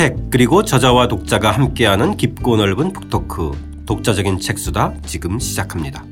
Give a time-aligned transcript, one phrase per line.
[0.00, 6.06] 책 그리고 저자와 독자가 함께하는 깊고 넓은 북토크 독자적인 책수다 지금 시작합니다.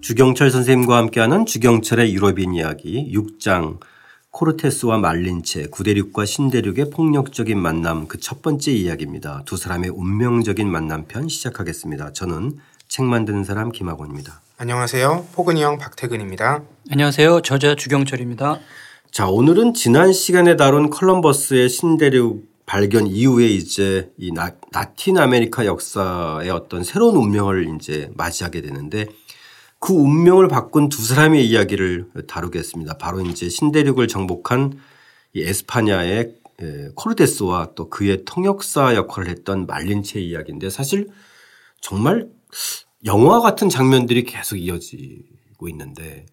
[0.00, 3.80] 주경철 선생님과 함께하는 주경철의 유럽인 이야기 6장
[4.32, 9.42] 코르테스와 말린체, 구대륙과 신대륙의 폭력적인 만남 그 첫 번째 이야기입니다.
[9.44, 12.12] 두 사람의 운명적인 만남편 시작하겠습니다.
[12.12, 12.56] 저는
[12.92, 14.42] 책 만드는 사람 김학원입니다.
[14.58, 15.28] 안녕하세요.
[15.32, 16.62] 포근이형 박태근입니다.
[16.90, 17.40] 안녕하세요.
[17.40, 18.60] 저자 주경철입니다.
[19.10, 26.50] 자, 오늘은 지난 시간에 다룬 컬럼버스의 신대륙 발견 이후에 이제 이 나, 라틴 아메리카 역사의
[26.50, 29.06] 어떤 새로운 운명을 이제 맞이하게 되는데
[29.78, 32.98] 그 운명을 바꾼 두 사람의 이야기를 다루겠습니다.
[32.98, 34.78] 바로 이제 신대륙을 정복한
[35.32, 36.34] 이 에스파냐의
[36.94, 41.08] 코르테스와 또 그의 통역사 역할을 했던 말린체 이야기인데 사실
[41.80, 42.28] 정말
[43.04, 46.26] 영화 같은 장면들이 계속 이어지고 있는데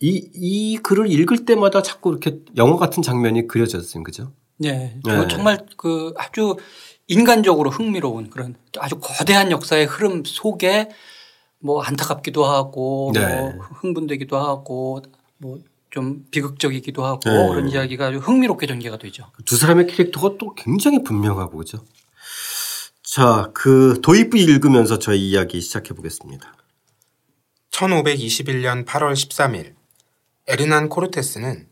[0.00, 4.02] 이, 이 글을 읽을 때마다 자꾸 이렇게 영화 같은 장면이 그려졌어요.
[4.02, 4.32] 그죠?
[4.58, 4.98] 네.
[5.04, 5.28] 네.
[5.28, 6.56] 정말 그 아주
[7.08, 10.88] 인간적으로 흥미로운 그런 아주 거대한 역사의 흐름 속에
[11.58, 13.40] 뭐 안타깝기도 하고 네.
[13.40, 15.02] 뭐 흥분되기도 하고
[15.38, 15.58] 뭐
[15.92, 17.48] 좀 비극적이기도 하고 네.
[17.48, 19.26] 그런 이야기가 아주 흥미롭게 전개가 되죠.
[19.44, 21.84] 두 사람의 캐릭터가 또 굉장히 분명하고 그죠.
[23.14, 26.50] 자, 그 도입부 읽으면서 저희 이야기 시작해 보겠습니다.
[27.70, 29.74] 1521년 8월 13일
[30.46, 31.68] 에르난 코르테스는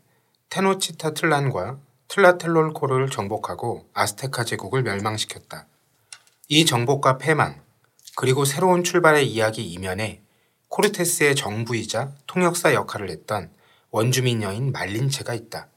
[0.51, 5.67] 테노치타틀란과 틀라텔롤코를 정복하고 아스테카 제국을 멸망시켰다.
[6.49, 7.63] 이 정복과 패망,
[8.17, 10.21] 그리고 새로운 출발의 이야기 이면에
[10.69, 13.51] 코르테스의 정부이자 통역사 역할을 했던
[13.91, 15.69] 원주민 여인 말린체가 있다.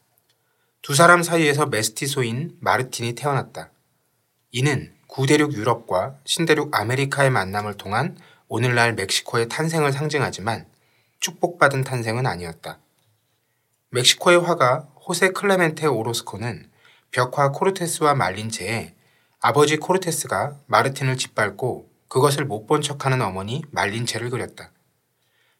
[0.81, 3.71] 두 사람 사이에서 메스티소인 마르틴이 태어났다.
[4.51, 10.65] 이는 구대륙 유럽과 신대륙 아메리카의 만남을 통한 오늘날 멕시코의 탄생을 상징하지만
[11.19, 12.79] 축복받은 탄생은 아니었다.
[13.91, 16.67] 멕시코의 화가 호세 클레멘테 오로스코는
[17.11, 18.95] 벽화 코르테스와 말린체에
[19.39, 24.71] 아버지 코르테스가 마르틴을 짓밟고 그것을 못 본 척하는 어머니 말린체를 그렸다.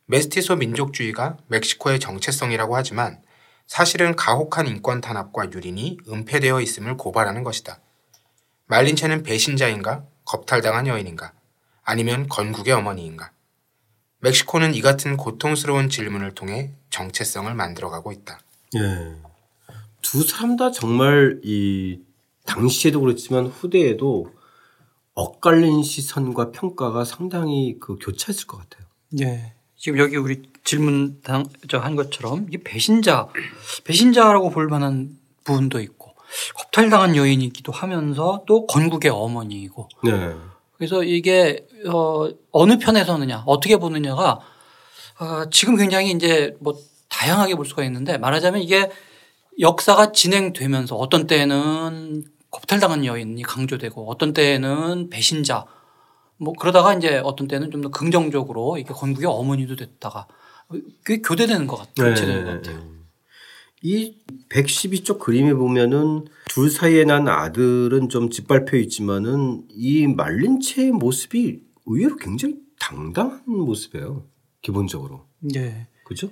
[0.08, 3.22] 메스티소 민족주의가 멕시코의 정체성이라고 하지만
[3.68, 7.83] 사실은 가혹한 인권 탄압과 유린이 은폐되어 있음을 고발하는 것이다.
[8.68, 10.06] 말린체는 배신자인가?
[10.26, 11.34] 겁탈당한 여인인가?
[11.84, 13.32] 아니면 건국의 어머니인가?
[14.20, 18.40] 멕시코는 이 같은 고통스러운 질문을 통해 정체성을 만들어가고 있다.
[18.78, 19.16] 예.
[20.02, 22.00] 두 사람 다 정말 이
[22.46, 24.34] 당시에도 그렇지만 후대에도
[25.14, 28.88] 엇갈린 시선과 평가가 상당히 그 교차했을 것 같아요.
[29.12, 29.54] 네.
[29.76, 33.28] 지금 여기 우리 질문 한 것처럼 이 배신자,
[33.84, 36.03] 배신자라고 볼 만한 부분도 있고
[36.56, 39.90] 겁탈당한 여인이기도 하면서 또 건국의 어머니이고.
[40.04, 40.34] 네.
[40.78, 44.40] 그래서 이게 어 어느 편에 서느냐 어떻게 보느냐가
[45.20, 46.74] 어 지금 굉장히 이제 뭐
[47.10, 48.90] 다양하게 볼 수가 있는데 말하자면 이게
[49.60, 55.66] 역사가 진행되면서 어떤 때는 겁탈당한 여인이 강조되고 어떤 때는 배신자
[56.38, 60.28] 뭐 그러다가 이제 어떤 때는 좀 더 긍정적으로 이렇게 건국의 어머니도 됐다가
[61.04, 62.14] 그게 교대되는 것 같아요.
[62.14, 62.44] 네.
[62.44, 62.93] 것 같아요.
[63.84, 64.16] 이
[64.50, 72.16] 112쪽 그림에 보면은 둘 사이에 난 아들은 좀 짓밟혀 있지만은 이 말린 채의 모습이 의외로
[72.16, 74.24] 굉장히 당당한 모습이에요.
[74.62, 75.26] 기본적으로.
[75.40, 75.88] 네.
[76.06, 76.30] 그죠?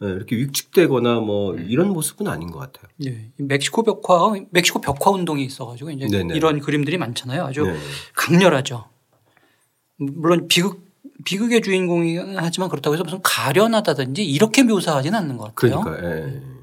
[0.00, 2.86] 네, 이렇게 위축되거나 뭐 이런 모습은 아닌 것 같아요.
[2.96, 3.32] 네.
[3.38, 6.34] 멕시코 벽화, 멕시코 벽화 운동이 있어가지고 이제 네네.
[6.34, 7.44] 이런 그림들이 많잖아요.
[7.44, 7.74] 아주 네
[8.14, 8.84] 강렬하죠.
[9.96, 10.84] 물론 비극
[11.24, 15.80] 비극의 주인공이긴 하지만 그렇다고 해서 무슨 가련하다든지 이렇게 묘사하지는 않는 것 같아요.
[15.80, 16.06] 그러니까.
[16.06, 16.53] 예.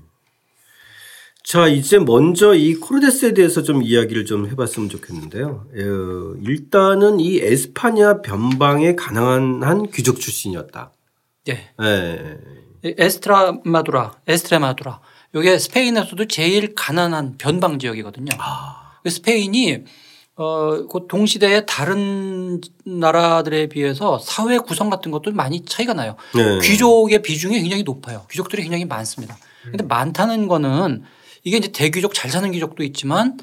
[1.44, 5.66] 자 이제 먼저 이 코르데스에 대해서 좀 이야기를 좀 해봤으면 좋겠는데요.
[5.74, 10.92] 어, 일단은 이 에스파냐 변방에 가능한 귀족 출신이었다.
[11.46, 11.72] 네.
[11.82, 12.38] 예.
[12.84, 15.00] 에스트라마두라, 에스트레마두라.
[15.36, 18.32] 이게 스페인에서도 제일 가난한 변방 지역이거든요.
[18.40, 19.00] 아.
[19.04, 19.84] 그 스페인이
[20.36, 26.16] 어, 그 동시대의 다른 나라들에 비해서 사회 구성 같은 것도 많이 차이가 나요.
[26.36, 26.60] 네.
[26.68, 28.26] 귀족의 비중이 굉장히 높아요.
[28.32, 29.38] 귀족들이 굉장히 많습니다.
[29.64, 31.04] 근데 많다는 거는
[31.44, 33.38] 이게 이제 대귀족 잘 사는 귀족도 있지만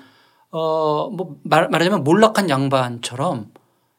[0.50, 3.50] 어, 뭐 말, 말하자면 몰락한 양반처럼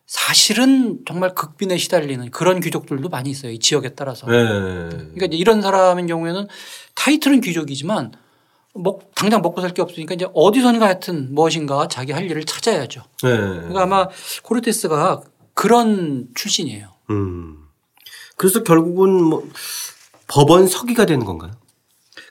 [0.07, 3.51] 사실은 정말 극빈에 시달리는 그런 귀족들도 많이 있어요.
[3.51, 4.25] 이 지역에 따라서.
[4.27, 4.37] 네.
[4.37, 6.47] 그러니까 이런 사람인 경우에는
[6.95, 8.13] 타이틀은 귀족이지만
[8.73, 13.03] 먹, 당장 먹고 살 게 없으니까 이제 어디선가 하여튼 무엇인가 자기 할 일을 찾아야죠.
[13.23, 13.29] 네.
[13.37, 14.07] 그러니까 아마
[14.43, 15.21] 코르테스가
[15.53, 16.87] 그런 출신이에요.
[17.11, 17.57] 음.
[18.35, 19.47] 그래서 결국은 뭐
[20.27, 21.51] 법원 서기가 되는 건가요?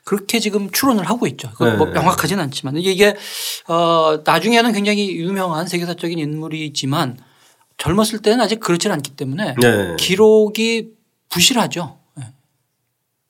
[0.09, 1.51] 그렇게 지금 추론을 하고 있죠.
[1.61, 1.75] 네.
[1.75, 3.15] 뭐 명확하진 않지만 이게
[3.67, 7.19] 어 나중에는 굉장히 유명한 세계사적인 인물이지만
[7.77, 9.95] 젊었을 때는 아직 그렇지 않기 때문에 네.
[9.99, 10.93] 기록이
[11.29, 11.99] 부실하죠.
[12.15, 12.23] 네.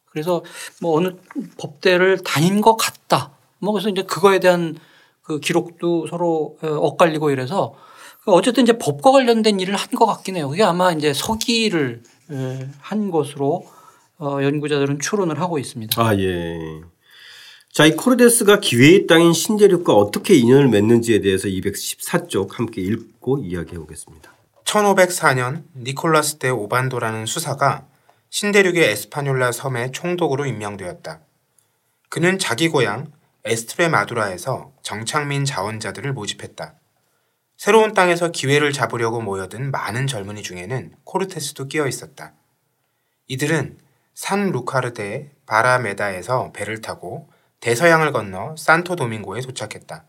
[0.05, 0.41] 그래서
[0.79, 1.09] 뭐 어느
[1.57, 3.31] 법대를 다닌 것 같다.
[3.59, 4.77] 뭐 그래서 이제 그거에 대한
[5.21, 7.75] 그 기록도 서로 어, 엇갈리고 이래서
[8.25, 10.47] 어쨌든 이제 법과 관련된 일을 한 것 같긴 해요.
[10.47, 12.03] 그게 아마 이제 서기를
[12.79, 13.65] 한 것으로
[14.19, 16.01] 어, 연구자들은 추론을 하고 있습니다.
[16.01, 16.81] 아, 예.
[17.71, 24.33] 자, 이 코르데스가 기회의 땅인 신대륙과 어떻게 인연을 맺는지에 대해서 214쪽 함께 읽고 이야기해 보겠습니다.
[24.65, 27.87] 1504년 니콜라스 대 오반도라는 수사가
[28.29, 31.21] 신대륙의 에스파뇰라 섬의 총독으로 임명되었다.
[32.09, 33.11] 그는 자기 고향
[33.45, 36.75] 에스트레마두라에서 정착민 자원자들을 모집했다.
[37.57, 42.33] 새로운 땅에서 기회를 잡으려고 모여든 많은 젊은이 중에는 코르테스도 끼어 있었다.
[43.27, 43.77] 이들은
[44.19, 47.29] 산루카르 데 바라메다에서 배를 타고
[47.61, 50.03] 대서양을 건너 산토 도밍고에 도착했다.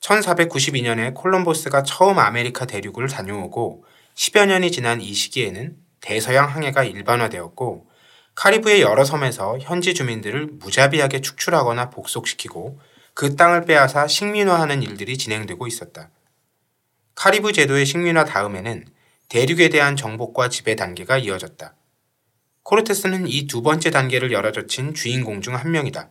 [0.00, 3.84] 1492년에 콜럼버스가 처음 아메리카 대륙을 다녀오고
[4.14, 7.90] 10여 년이 지난 이 시기에는 대서양 항해가 일반화되었고
[8.36, 12.80] 카리브의 여러 섬에서 현지 주민들을 무자비하게 축출하거나 복속시키고
[13.12, 16.08] 그 땅을 빼앗아 식민화하는 일들이 진행되고 있었다.
[17.16, 18.86] 카리브 제도의 식민화 다음에는
[19.28, 21.74] 대륙에 대한 정복과 지배 단계가 이어졌다.
[22.62, 26.08] 코르테스는 이 두 번째 단계를 열어젖힌 주인공 중 한 명이다.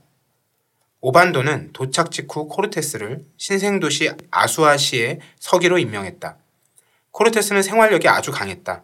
[1.01, 6.37] 오반도는 도착 직후 코르테스를 신생도시 아수아시의 서기로 임명했다.
[7.11, 8.83] 코르테스는 생활력이 아주 강했다.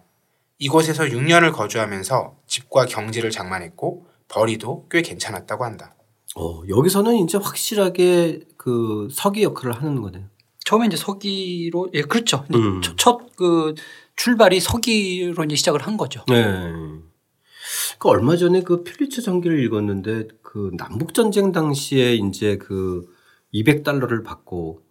[0.60, 5.94] 이곳에서 6년을 거주하면서 집과 경지를 장만했고 벌이도 꽤 괜찮았다고 한다.
[6.38, 10.24] 어, 여기서는 이제 확실하게 그 서기 역할을 하는 거네요.
[10.64, 12.46] 처음에 이제 서기로 예 그렇죠.
[12.54, 12.82] 음.
[12.98, 13.76] 첫그
[14.16, 16.24] 출발이 서기로 이제 시작을 한 거죠.
[16.30, 16.44] 네.
[18.00, 23.08] 그 얼마 전에 그 필리츠 전기를 읽었는데 그 남북 전쟁 당시에 이제 그
[23.54, 24.82] 200달러를 받고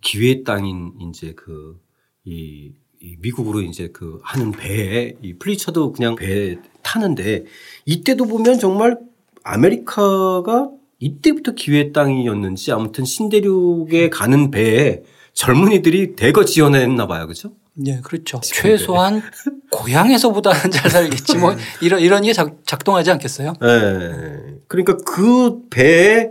[0.00, 7.44] 기회의 땅인 이제 그이 이 미국으로 이제 그 하는 배에 이 플리처도 그냥 배에 타는데
[7.86, 8.98] 이때도 보면 정말
[9.44, 17.26] 아메리카가 이때부터 기회의 땅이었는지 아무튼 신대륙에 가는 배에 젊은이들이 대거 지원했나 봐요.
[17.26, 17.52] 그렇죠?
[17.80, 18.40] 네, 그렇죠.
[18.40, 19.22] 최소한
[19.70, 23.54] 고향에서보다는 잘 살겠지 뭐 이런 이런 게 작, 동하지 않겠어요?
[23.60, 24.58] 네.
[24.66, 26.30] 그러니까 그 배에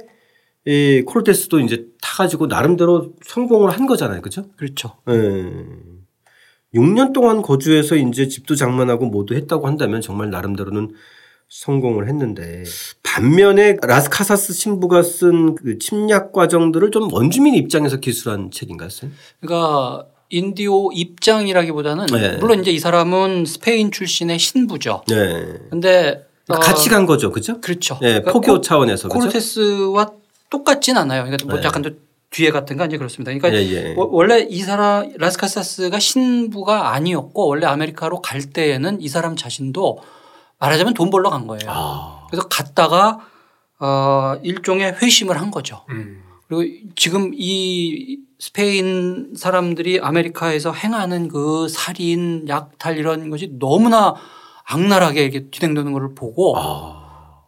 [0.65, 4.21] 이 콜테스도 이제 타가지고 나름대로 성공을 한 거잖아요.
[4.21, 4.45] 그죠?
[4.57, 4.97] 그렇죠.
[5.05, 5.15] 네.
[6.75, 10.91] 6년 동안 거주해서 이제 집도 장만하고 모두 했다고 한다면 정말 나름대로는
[11.47, 12.63] 성공을 했는데
[13.03, 18.89] 반면에 라스카사스 신부가 쓴 그 침략 과정들을 좀 원주민 입장에서 기술한 책인가요?
[19.39, 22.37] 그러니까 인디오 입장이라기보다는 네.
[22.37, 25.03] 물론 이제 이 사람은 스페인 출신의 신부죠.
[25.07, 25.53] 네.
[25.69, 27.59] 근데 어 같이 간 거죠, 그죠?
[27.61, 27.97] 그렇죠.
[28.01, 30.11] 네, 그러니까 포교 차원에서 코르테스와
[30.49, 31.23] 똑같진 않아요.
[31.23, 31.65] 그러니까 뭐 네.
[31.65, 31.83] 약간
[32.29, 33.31] 뒤에 같은 건 이제 그렇습니다.
[33.31, 33.95] 그러니까 예, 예.
[33.97, 39.99] 원래 이 사람 라스카사스가 신부가 아니었고 원래 아메리카로 갈 때에는 이 사람 자신도
[40.59, 41.61] 말하자면 돈 벌러 간 거예요.
[41.67, 42.27] 아.
[42.29, 43.19] 그래서 갔다가
[43.79, 45.85] 어 일종의 회심을 한 거죠.
[45.89, 46.23] 음.
[46.47, 46.63] 그리고
[46.95, 54.15] 지금 이 스페인 사람들이 아메리카에서 행하는 그 살인, 약탈 이런 것이 너무나
[54.65, 57.03] 악랄하게 이렇게 진행되는 걸 보고 아.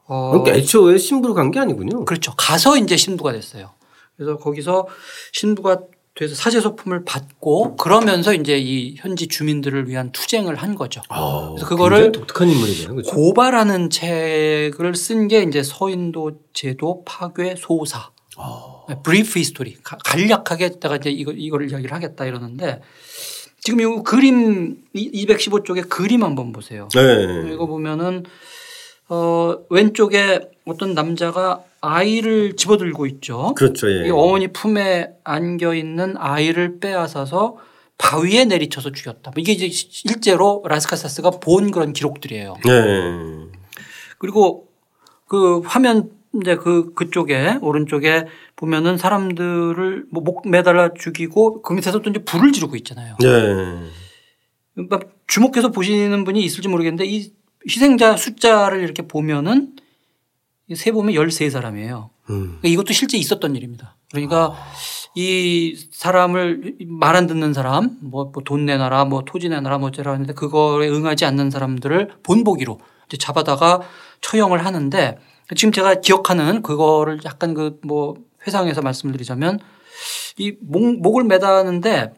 [0.07, 0.31] 어.
[0.31, 2.03] 그러니까 애초에 신부로 간 게 아니군요.
[2.05, 2.33] 그렇죠.
[2.35, 3.69] 가서 이제 신부가 됐어요.
[4.17, 4.87] 그래서 거기서
[5.33, 5.79] 신부가
[6.15, 11.01] 돼서 사제 소품을 받고 그러면서 이제 이 현지 주민들을 위한 투쟁을 한 거죠.
[11.09, 12.89] 아, 그래서 그거를 독특한 인물이네요.
[12.95, 13.11] 그렇죠?
[13.15, 18.09] 고발하는 책을 쓴 게 이제 서인도 제도 파괴 소사.
[18.39, 18.85] 아.
[19.03, 19.77] brief history.
[19.83, 22.81] 간략하게 다가 이제 이거 이거를 이야기를 하겠다 이러는데
[23.59, 26.87] 지금 이 그림 215쪽에 그림 한번 보세요.
[26.95, 27.53] 네.
[27.53, 28.23] 이거 보면은
[29.09, 33.53] 어 왼쪽에 어떤 남자가 아이를 집어들고 있죠.
[33.55, 33.91] 그렇죠.
[33.91, 34.07] 예.
[34.07, 37.57] 이 어머니 품에 안겨 있는 아이를 빼앗아서
[37.97, 39.31] 바위에 내리쳐서 죽였다.
[39.37, 42.55] 이게 이제 실제로 라스카사스가 본 그런 기록들이에요.
[42.65, 43.59] 네.
[44.17, 44.67] 그리고
[45.27, 46.09] 그 화면
[46.41, 52.51] 이제 그 그쪽에 오른쪽에 보면은 사람들을 뭐 목 매달아 죽이고 그 밑에서 또 이제 불을
[52.51, 53.15] 지르고 있잖아요.
[53.19, 53.27] 네.
[54.75, 57.33] 그러니까 주목해서 보시는 분이 있을지 모르겠는데 이
[57.67, 59.75] 희생자 숫자를 이렇게 보면은
[60.75, 62.09] 세 보면 13사람이에요.
[62.29, 62.57] 음.
[62.59, 63.95] 그러니까 이것도 실제 있었던 일입니다.
[64.11, 64.71] 그러니까 아.
[65.15, 70.87] 이 사람을 말 안 듣는 사람 뭐돈 내놔라 뭐 토지 내놔라 뭐 어쩌라 하는데 그거에
[70.87, 73.81] 응하지 않는 사람들을 본보기로 이제 잡아다가
[74.21, 75.17] 처형을 하는데
[75.55, 78.15] 지금 제가 기억하는 그거를 약간 그 뭐
[78.45, 79.59] 회상해서 말씀드리자면
[80.37, 82.13] 이 목, 목을 매다는데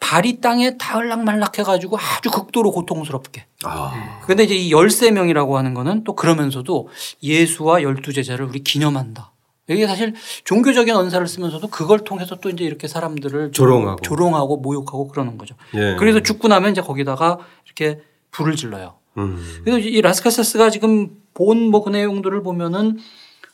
[0.00, 3.46] 발이 땅에 닿을락말락 해가지고 아주 극도로 고통스럽게.
[3.64, 4.20] 아.
[4.26, 6.88] 근데 이제 이 13명이라고 하는 거는 또 그러면서도
[7.22, 9.32] 예수와 열두 제자를 우리 기념한다.
[9.68, 15.38] 여기 사실 종교적인 언사를 쓰면서도 그걸 통해서 또 이제 이렇게 사람들을 조롱하고 조롱하고 모욕하고 그러는
[15.38, 15.54] 거죠.
[15.74, 15.94] 예.
[15.96, 18.00] 그래서 죽고 나면 이제 거기다가 이렇게
[18.32, 18.99] 불을 질러요.
[19.24, 19.60] 음.
[19.64, 22.98] 그래서 이 라스카세스가 지금 본 뭐 그 내용들을 보면은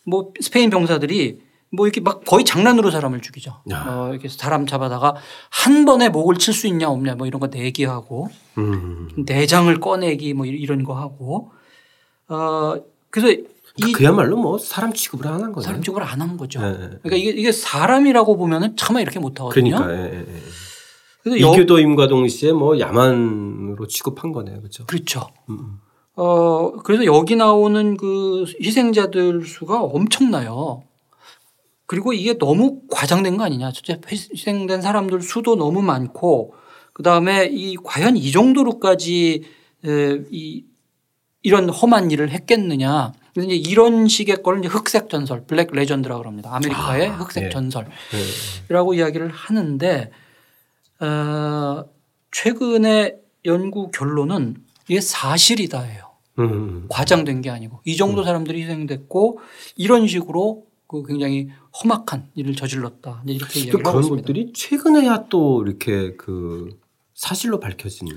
[0.05, 1.41] 뭐 스페인 병사들이
[1.73, 3.61] 뭐 이렇게 막 거의 장난으로 사람을 죽이죠.
[3.71, 3.85] 야.
[3.89, 5.17] 어 이렇게 사람 잡아다가
[5.51, 9.09] 한 번에 목을 칠 수 있냐 없냐 뭐 이런 거 내기하고 음.
[9.27, 11.51] 내장을 꺼내기 뭐 이런 거 하고
[12.29, 12.77] 어
[13.11, 13.41] 그래서
[13.79, 15.65] 이 그야말로 뭐 사람 취급을 안 한 거네.
[15.65, 16.61] 사람 취급을 안 한 거죠.
[16.63, 16.73] 예, 예.
[17.03, 19.77] 그러니까 이게 이게 사람이라고 보면은 차마 이렇게 못 하거든요.
[19.77, 20.41] 그러니까 예, 예, 예.
[21.35, 24.87] 이교도임과 동시에 뭐 야만으로 취급한 거네요, 그렇죠?
[24.87, 25.29] 그렇죠.
[25.49, 25.81] 음.
[26.15, 30.83] 어 그래서 여기 나오는 그 희생자들 수가 엄청나요.
[31.87, 33.73] 그리고 이게 너무 과장된 거 아니냐.
[33.73, 36.55] 첫째 희생된 사람들 수도 너무 많고
[36.93, 39.45] 그 다음에 이 과연 이 정도로까지
[39.85, 40.65] 에, 이
[41.43, 43.13] 이런 험한 일을 했겠느냐.
[43.37, 46.55] 이제 이런 식의 거를 이제 흑색 전설, black legend라고 합니다.
[46.55, 47.49] 아메리카의 아, 흑색 예.
[47.51, 48.99] 전설이라고 예.
[48.99, 50.11] 이야기를 하는데
[51.01, 51.85] 어,
[52.33, 54.57] 최근의 연구 결론은
[54.89, 56.07] 이게 사실이다예요.
[56.39, 56.87] 음.
[56.91, 59.41] 과장된 게 아니고 이 정도 사람들이 희생됐고
[59.77, 61.49] 이런 식으로 그 굉장히
[61.83, 63.23] 험악한 일을 저질렀다.
[63.27, 64.27] 이렇게 또 이야기를 하고 그런 있습니다.
[64.27, 66.79] 것들이 최근에야 또 이렇게 그
[67.15, 68.09] 사실로 밝혀진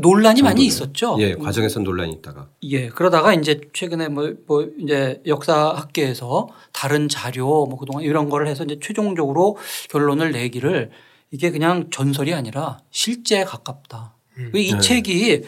[0.00, 0.66] 논란이 많이 정도네요.
[0.66, 1.16] 있었죠.
[1.20, 2.48] 예, 과정에서 논란이 있다가.
[2.64, 8.64] 예, 그러다가 이제 최근에 뭐, 뭐 이제 역사학계에서 다른 자료 뭐 그동안 이런 거를 해서
[8.64, 9.56] 이제 최종적으로
[9.90, 10.90] 결론을 내기를
[11.30, 14.14] 이게 그냥 전설이 아니라 실제에 가깝다.
[14.54, 14.78] 이 네.
[14.78, 15.42] 책이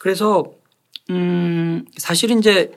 [0.00, 0.44] 그래서
[1.10, 2.72] 음 사실 이제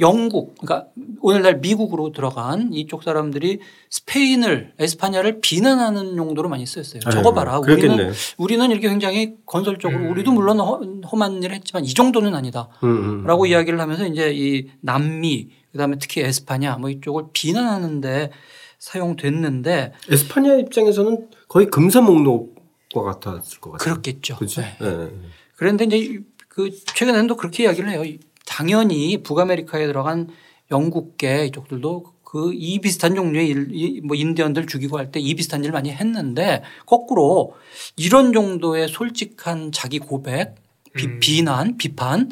[0.00, 0.88] 영국 그러니까
[1.20, 7.00] 오늘날 미국으로 들어간 이쪽 사람들이 스페인을 에스파냐를 비난하는 용도로 많이 쓰였어요.
[7.04, 7.60] 네, 저거 봐라.
[7.60, 7.94] 그랬겠네요.
[7.96, 10.10] 우리는 우리는 이렇게 굉장히 건설적으로 음.
[10.10, 10.80] 우리도 물론 허-
[11.12, 12.68] 험한 일을 했지만 이 정도는 아니다.
[12.82, 12.88] 음,
[13.20, 13.24] 음.
[13.24, 18.30] 라고 이야기를 하면서 이제 이 남미 그다음에 특히 에스파냐 뭐 이쪽을 비난하는데
[18.78, 23.84] 사용됐는데 에스파냐 입장에서는 거의 금사 목록과 같았을 것 같아요.
[23.94, 24.36] 그렇겠죠.
[24.36, 24.60] 그렇죠.
[24.62, 24.76] 네.
[24.82, 25.10] 예.
[25.56, 28.02] 그런데 이제 그 최근에는 또 그렇게 이야기를 해요.
[28.46, 30.28] 당연히 북아메리카에 들어간
[30.70, 35.62] 영국계 이쪽들도 그 이 비슷한 종류의 일, 이- 뭐 인디언들 죽이고 할 때 이 비슷한
[35.64, 37.54] 일을 많이 했는데 거꾸로
[37.96, 40.54] 이런 정도의 솔직한 자기 고백,
[40.94, 41.18] 비, 음.
[41.20, 42.28] 비 난, 비판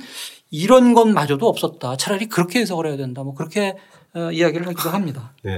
[0.50, 1.96] 이런 것마저도 없었다.
[1.96, 3.22] 차라리 그렇게 해석을 해야 된다.
[3.24, 3.76] 뭐 그렇게
[4.14, 5.32] 어, 이야기를 하기도 합니다.
[5.46, 5.50] 예.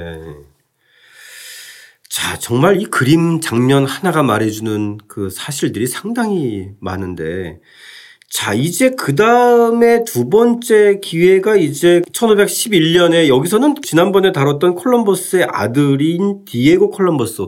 [2.19, 7.61] 자, 정말 이 그림 장면 하나가 말해주는 그 사실들이 상당히 많은데
[8.29, 16.91] 자, 이제 그 다음에 두 번째 기회가 이제 1511년에 여기서는 지난번에 다뤘던 콜럼버스의 아들인 디에고
[16.91, 17.47] 콜럼버스.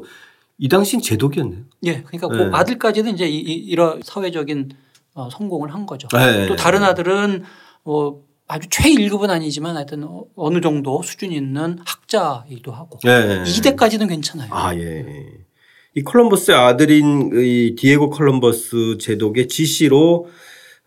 [0.59, 1.63] 이 당시엔 제독이었네요.
[1.87, 2.37] 예, 그러니까 네.
[2.37, 4.71] 그 아들까지는 이제 이, 이, 이런 사회적인
[5.15, 6.07] 어, 성공을 한 거죠.
[6.13, 6.47] 네.
[6.47, 7.43] 또 다른 아들은
[7.83, 13.43] 뭐 아주 최일급은 아니지만 하여튼 어- 어느 정도 수준 있는 학자이기도 하고 예.
[13.45, 14.49] 2대까지는 괜찮아요.
[14.53, 15.05] 아, 예.
[15.95, 20.27] 이 콜럼버스의 아들인 이 디에고 콜럼버스 제독의 지시로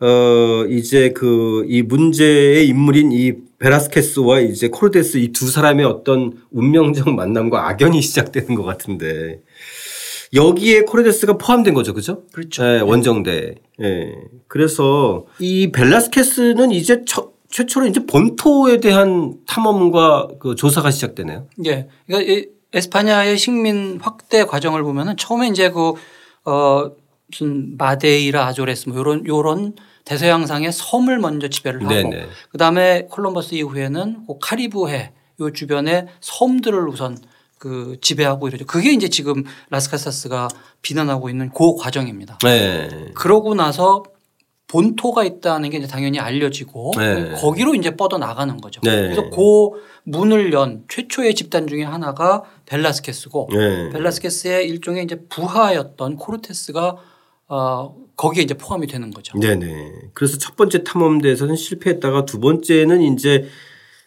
[0.02, 7.10] 어 이제 그 이 문제의 인물인 이 베라스케스와 이제 코르테스 이 두 사람의 어떤 운명적
[7.16, 9.40] 만남과 악연이 시작되는 것 같은데
[10.34, 12.24] 여기에 코르테스가 포함된 거죠, 그죠?
[12.34, 12.66] 그렇죠.
[12.66, 13.56] 예, 원정대.
[13.82, 14.14] 예.
[14.48, 21.48] 그래서 이 벨라스케스는 이제 처- 최초로 이제 본토에 대한 탐험과 그 조사가 시작되네요.
[21.66, 21.88] 예.
[22.08, 25.94] 그러니까 이 에스파냐의 식민 확대 과정을 보면은 처음에 이제 그,
[26.46, 26.92] 어,
[27.28, 32.28] 무슨 마데이라 아조레스 뭐 요런, 요런 대서양상의 섬을 먼저 지배를 하고 네네.
[32.50, 37.20] 그 다음에 콜럼버스 이후에는 그 카리브해 요 주변의 섬들을 우선
[37.60, 38.66] 그 지배하고 이러죠.
[38.66, 40.48] 그게 이제 지금 라스카사스가
[40.82, 42.40] 비난하고 있는 그 과정입니다.
[42.44, 43.12] 네.
[43.14, 44.04] 그러고 나서
[44.74, 47.34] 본토가 있다는 게 이제 당연히 알려지고 네.
[47.36, 48.82] 거기로 이제 뻗어 나가는 거죠.
[48.82, 49.04] 네.
[49.04, 53.90] 그래서 그 문을 연 최초의 집단 중에 하나가 벨라스케스고 네.
[53.92, 56.98] 벨라스케스의 일종의 이제 부하였던 코르테스가
[57.50, 59.38] 어 거기에 이제 포함이 되는 거죠.
[59.38, 59.92] 네네.
[60.16, 63.46] 그래서 첫 번째 탐험대에서는 실패했다가 두 번째는 이제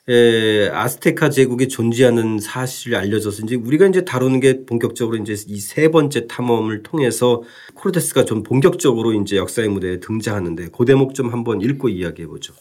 [0.09, 5.89] 에, 아스테카 제국이 존재하는 사실이 알려져서 이제 우리가 이제 다루는 게 본격적으로 이제 이 세
[5.89, 7.43] 번째 탐험을 통해서
[7.75, 12.55] 코르테스가 좀 본격적으로 이제 역사의 무대에 등장하는데 그 대목 좀 한번 읽고 이야기해 보죠.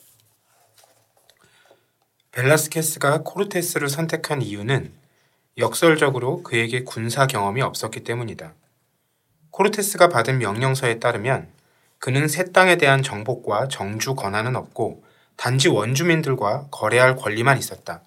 [2.32, 4.92] 벨라스케스가 코르테스를 선택한 이유는
[5.58, 8.54] 역설적으로 그에게 군사 경험이 없었기 때문이다.
[9.52, 11.48] 코르테스가 받은 명령서에 따르면
[12.00, 15.05] 그는 새 땅에 대한 정복과 정주 권한은 없고
[15.36, 18.02] 단지 원주민들과 거래할 권리만 있었다.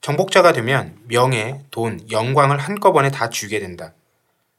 [0.00, 3.94] 정복자가 되면 명예, 돈, 영광을 한꺼번에 다 주게 된다.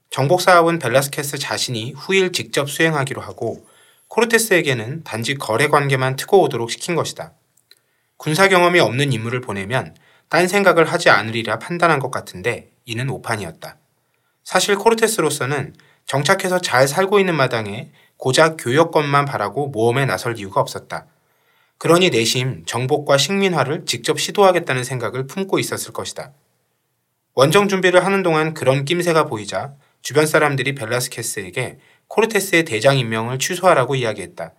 [0.10, 3.66] 정복 사업은 벨라스케스 자신이 후일 직접 수행하기로 하고
[4.08, 7.34] 코르테스에게는 단지 거래 관계만 트고 오도록 시킨 것이다.
[8.18, 9.96] 군사 경험이 없는 인물을 보내면
[10.30, 13.78] 딴 생각을 하지 않으리라 판단한 것 같은데 이는 오판이었다.
[14.44, 15.76] 사실 코르테스로서는
[16.06, 21.08] 정착해서 잘 살고 있는 마당에 고작 교역권만 바라고 모험에 나설 이유가 없었다.
[21.78, 26.32] 그러니 내심 정복과 식민화를 직접 시도하겠다는 생각을 품고 있었을 것이다.
[27.34, 34.54] 원정 준비를 하는 동안 그런 낌새가 보이자 주변 사람들이 벨라스케스에게 코르테스의 대장 임명을 취소하라고 이야기했다.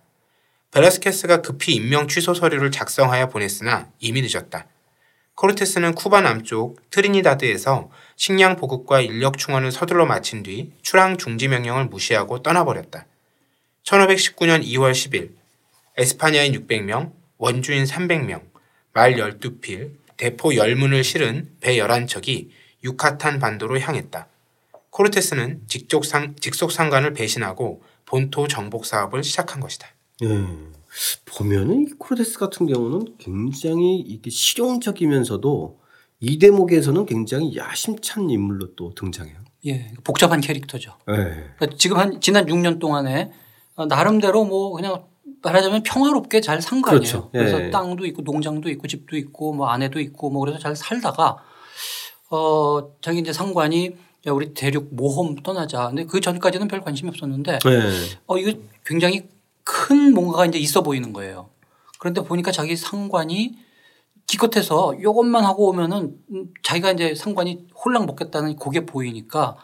[0.71, 4.67] 벨라스케스가 급히 임명 취소 서류를 작성하여 보냈으나 이미 늦었다.
[5.35, 12.43] 코르테스는 쿠바 남쪽 트리니다드에서 식량 보급과 인력 충원을 서둘러 마친 뒤 출항 중지 명령을 무시하고
[12.43, 13.05] 떠나버렸다.
[13.83, 15.36] 1519년 2월 10일
[15.97, 18.43] 에스파냐인 600명, 원주인 300명,
[18.93, 22.49] 말 12필, 대포 10문을 실은 배 11척이
[22.83, 24.27] 유카탄 반도로 향했다.
[24.89, 29.87] 코르테스는 직속상, 직속상관을 배신하고 본토 정복 사업을 시작한 것이다.
[30.23, 30.73] 음.
[31.25, 35.79] 보면은 이 코르테스 같은 경우는 굉장히 이게 실용적이면서도
[36.19, 39.37] 이 대목에서는 굉장히 야심찬 인물로 또 등장해요.
[39.67, 40.97] 예, 복잡한 캐릭터죠.
[41.07, 41.13] 네.
[41.57, 43.31] 그러니까 지금 한 지난 6년 동안에
[43.75, 45.05] 어, 나름대로 뭐 그냥
[45.43, 47.01] 말하자면 평화롭게 잘 산거 아니에요.
[47.01, 47.29] 그렇죠.
[47.31, 47.69] 그래서 예.
[47.69, 51.37] 땅도 있고 농장도 있고 집도 있고 뭐 아내도 있고 뭐 그래서 잘 살다가
[52.29, 53.95] 어 자기 이제 상관이
[54.27, 55.87] 야 우리 대륙 모험 떠나자.
[55.87, 57.79] 근데 그 전까지는 별 관심이 없었는데 네.
[58.25, 59.27] 어 이거 굉장히
[59.63, 61.49] 큰 뭔가가 이제 있어 보이는 거예요.
[61.99, 63.57] 그런데 보니까 자기 상관이
[64.27, 69.57] 기껏해서 이것만 하고 오면은 음, 자기가 이제 상관이 홀랑 먹겠다는 그게 보이니까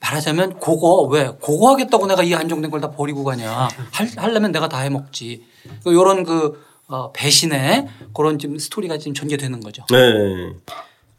[0.00, 4.68] 말하자면 그거 왜 그거 하겠다고 내가 이 안정된 걸 다 버리고 가냐 할, 하려면 내가
[4.68, 5.44] 다 해먹지
[5.86, 9.84] 이런 그 어, 배신의 그런 지금 스토리가 지금 전개되는 거죠.
[9.90, 10.52] 네.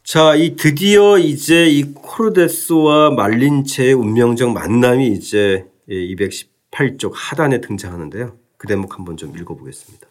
[0.02, 8.34] 자, 이 드디어 이제 이 코르데스와 말린체의 운명적 만남이 이제 218쪽 하단에 등장하는데요.
[8.56, 10.08] 그 대목 한번 좀 읽어보겠습니다.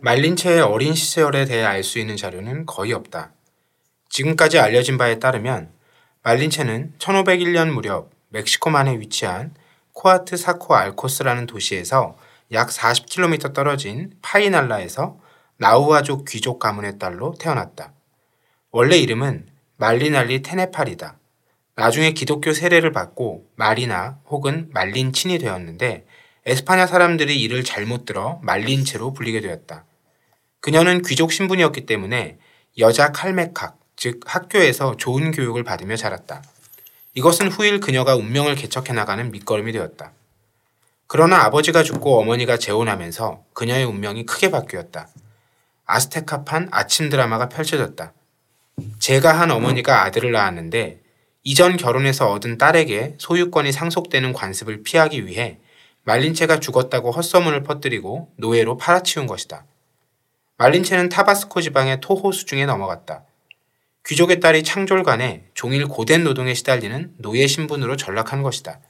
[0.00, 3.32] 말린체의 어린 시절에 대해 알 수 있는 자료는 거의 없다.
[4.08, 5.68] 지금까지 알려진 바에 따르면
[6.22, 9.54] 말린체는 1501년 무렵 멕시코만에 위치한
[9.92, 12.16] 코아트 사코 알코스라는 도시에서
[12.52, 15.18] 약 40km 떨어진 파이날라에서
[15.56, 17.92] 나우아족 귀족 가문의 딸로 태어났다.
[18.70, 21.18] 원래 이름은 말리날리 테네팔이다.
[21.74, 26.06] 나중에 기독교 세례를 받고 마리나 혹은 말린친이 되었는데
[26.46, 29.84] 에스파냐 사람들이 이를 잘못 들어 말린체로 불리게 되었다.
[30.60, 32.38] 그녀는 귀족 신분이었기 때문에
[32.78, 36.44] 여자 칼메칵, 즉 학교에서 좋은 교육을 받으며 자랐다.
[37.14, 40.12] 이것은 후일 그녀가 운명을 개척해 나가는 밑거름이 되었다.
[41.08, 45.08] 그러나 아버지가 죽고 어머니가 재혼하면서 그녀의 운명이 크게 바뀌었다.
[45.86, 48.12] 아스테카판 아침 드라마가 펼쳐졌다.
[49.00, 51.00] 제가 한 어머니가 아들을 낳았는데
[51.42, 55.58] 이전 결혼해서 얻은 딸에게 소유권이 상속되는 관습을 피하기 위해
[56.04, 59.64] 말린체가 죽었다고 헛소문을 퍼뜨리고 노예로 팔아치운 것이다.
[60.56, 63.24] 말린체는 타바스코 지방의 토호 수중에 넘어갔다.
[64.08, 68.80] 귀족의 딸이 창졸간에 종일 고된 노동에 시달리는 노예 신분으로 전락한 것이다.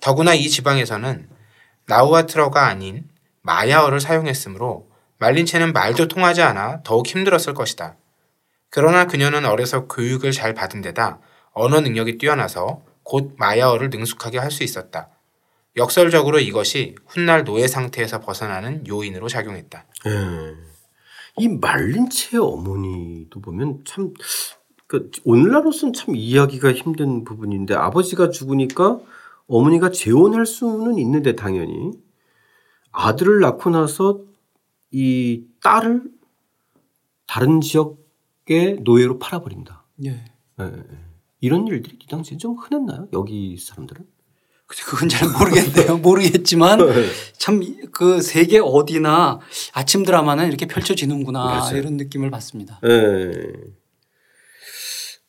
[0.00, 1.28] 더구나 이 지방에서는
[1.86, 3.04] 나우아트러가 아닌
[3.42, 7.96] 마야어를 사용했으므로 말린체는 말도 통하지 않아 더욱 힘들었을 것이다.
[8.70, 11.20] 그러나 그녀는 어려서 교육을 잘 받은 데다
[11.52, 15.10] 언어 능력이 뛰어나서 곧 마야어를 능숙하게 할 수 있었다.
[15.76, 19.84] 역설적으로 이것이 훗날 노예 상태에서 벗어나는 요인으로 작용했다.
[20.06, 20.71] 예.
[21.38, 24.12] 이 말린체의 어머니도 보면 참,
[24.86, 29.00] 그 오늘날로서는 참 이해하기가 힘든 부분인데 아버지가 죽으니까
[29.46, 31.92] 어머니가 재혼할 수는 있는데 당연히
[32.90, 34.20] 아들을 낳고 나서
[34.90, 36.02] 이 딸을
[37.26, 39.84] 다른 지역의 노예로 팔아버린다.
[40.04, 40.24] 예.
[40.60, 40.72] 예.
[41.40, 43.08] 이런 일들이 이 당시에 좀 흔했나요?
[43.14, 44.06] 여기 사람들은?
[44.86, 45.98] 그건 잘 모르겠네요.
[46.02, 46.78] 모르겠지만
[47.36, 47.60] 참
[47.92, 49.38] 그 세계 어디나
[49.74, 51.76] 아침 드라마는 이렇게 펼쳐지는구나 맞아요.
[51.78, 52.80] 이런 느낌을 받습니다.
[52.84, 53.32] 예.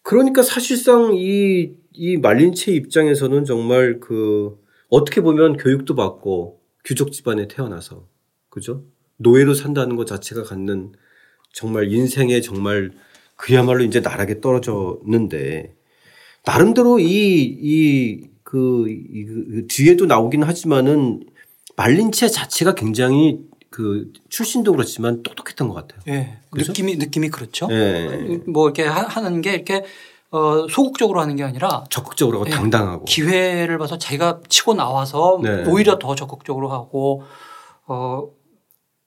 [0.01, 4.57] 그러니까 사실상 이, 이 말린체 입장에서는 정말 그
[4.89, 8.07] 어떻게 보면 교육도 받고 귀족 집안에 태어나서
[8.49, 8.83] 그죠?
[9.17, 10.93] 노예로 산다는 것 자체가 갖는
[11.53, 12.91] 정말 인생에 정말
[13.35, 15.75] 그야말로 이제 나락에 떨어졌는데
[16.45, 17.05] 나름대로 이,
[17.61, 18.21] 이,
[18.53, 21.23] 그, 이, 그 뒤에도 나오긴 하지만은
[21.75, 23.39] 말린체 자체가 굉장히
[23.71, 26.01] 그 출신도 그렇지만 똑똑했던 것 같아요.
[26.07, 26.37] 예.
[26.51, 26.71] 그죠?
[26.71, 27.67] 느낌이 느낌이 그렇죠.
[27.71, 28.39] 예.
[28.45, 29.83] 뭐 이렇게 하- 하는 게 이렇게
[30.29, 32.53] 어 소극적으로 하는 게 아니라 적극적으로 하고 예.
[32.53, 33.05] 당당하고.
[33.05, 35.65] 기회를 봐서 자기가 치고 나와서 네.
[35.67, 37.23] 오히려 더 적극적으로 하고
[37.87, 38.27] 어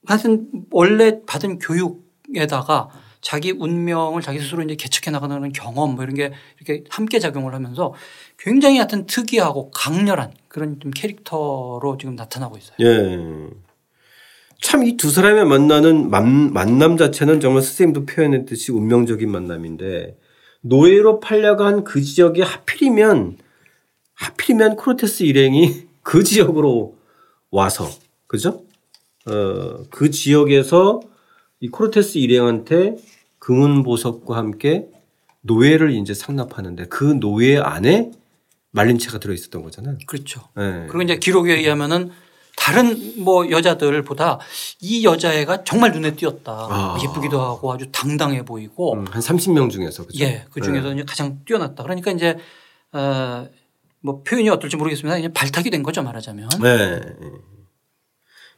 [0.07, 2.89] 하여튼 원래 받은 교육에다가
[3.27, 7.93] 자기 운명을 자기 스스로 이제 개척해 나가는 경험 뭐 이런 게 이렇게 함께 작용을 하면서
[8.39, 12.77] 굉장히 하여튼 특이하고 강렬한 그런 좀 캐릭터로 지금 나타나고 있어요.
[12.83, 13.19] 예.
[14.63, 20.17] 참 이 두 사람의 만나는 만, 만남 자체는 정말 선생님도 표현했듯이 운명적인 만남인데
[20.61, 23.39] 노예로 팔려간 그 지역에 하필이면
[24.15, 26.97] 하필이면 코르테스 일행이 그 지역으로
[27.51, 27.89] 와서
[28.29, 28.63] 그죠?
[29.29, 31.01] 어, 그 지역에서
[31.59, 32.97] 이 코르테스 일행한테
[33.47, 34.89] 금은 보석과 함께
[35.43, 38.11] 노예를 이제 상납하는데 그 노예 안에
[38.73, 39.99] 말린체가 들어 있었던 거잖아요.
[40.05, 40.49] 그렇죠.
[40.57, 40.87] 네.
[40.89, 42.11] 그리고 이제 기록에 의하면은
[42.57, 44.41] 다른 뭐 여자들보다
[44.81, 46.53] 이 여자애가 정말 눈에 띄었다.
[46.53, 46.99] 아.
[47.01, 50.25] 예쁘기도 하고 아주 당당해 보이고 음, 한 30명 중에서 그죠?
[50.25, 51.85] 예, 그 중에서 이제 가장 뛰어났다.
[51.85, 52.37] 그러니까 이제
[52.91, 53.47] 어,
[54.01, 55.19] 뭐 표현이 어떨지 모르겠습니다.
[55.19, 56.49] 이제 발탁이 된 거죠 말하자면.
[56.61, 57.01] 네.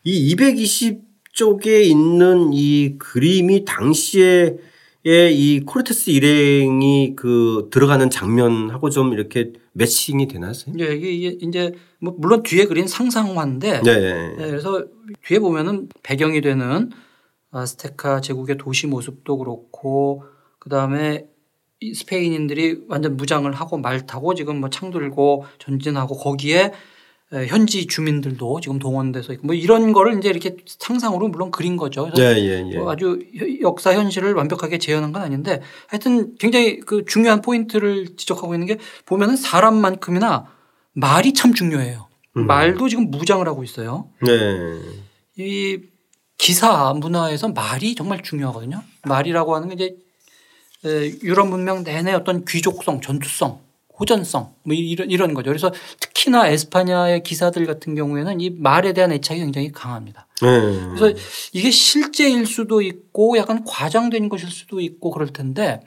[0.04, 4.56] 이 220쪽에 있는 이 그림이 당시에
[5.04, 10.52] 이 코르테스 일행이 그 들어가는 장면하고 좀 이렇게 매칭이 되나요?
[10.78, 14.34] 예, 이게 이제 뭐 물론 뒤에 그린 상상화인데 네.
[14.38, 14.84] 예, 그래서
[15.24, 16.90] 뒤에 보면은 배경이 되는
[17.50, 20.24] 아스테카 제국의 도시 모습도 그렇고
[20.58, 21.26] 그 다음에
[21.80, 26.72] 이 스페인인들이 완전 무장을 하고 말 타고 지금 뭐 창 들고 전진하고 거기에 에,
[27.30, 32.10] 현지 주민들도 지금 동원돼서 있고 뭐 이런 거를 이제 이렇게 상상으로 물론 그린 거죠.
[32.16, 32.76] 네, 예, 예.
[32.78, 38.54] 뭐 아주 혀- 역사 현실을 완벽하게 재현한 건 아닌데 하여튼 굉장히 그 중요한 포인트를 지적하고
[38.54, 40.46] 있는 게 보면은 사람만큼이나
[40.94, 42.08] 말이 참 중요해요.
[42.38, 42.46] 음.
[42.46, 44.08] 말도 지금 무장을 하고 있어요.
[44.22, 44.32] 네.
[45.36, 45.78] 이
[46.38, 48.82] 기사 문화에서 말이 정말 중요하거든요.
[49.04, 49.96] 말이라고 하는 게 이제
[50.86, 53.60] 에, 유럽 문명 내내 어떤 귀족성, 전투성,
[53.98, 55.50] 호전성 뭐 이런 이런 거죠.
[55.50, 60.26] 그래서 특히나 에스파냐의 기사들 같은 경우에는 이 말에 대한 애착이 굉장히 강합니다.
[60.42, 60.48] 네.
[60.96, 61.18] 그래서
[61.52, 65.80] 이게 실제일 수도 있고 약간 과장된 것일 수도 있고 그럴 텐데